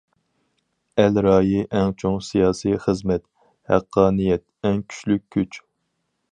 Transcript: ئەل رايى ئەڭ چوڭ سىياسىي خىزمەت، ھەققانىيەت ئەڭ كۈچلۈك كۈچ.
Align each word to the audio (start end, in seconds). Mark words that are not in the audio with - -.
ئەل 1.03 1.19
رايى 1.25 1.59
ئەڭ 1.81 1.93
چوڭ 2.03 2.17
سىياسىي 2.29 2.79
خىزمەت، 2.87 3.25
ھەققانىيەت 3.75 4.47
ئەڭ 4.71 4.85
كۈچلۈك 4.91 5.27
كۈچ. 5.37 5.65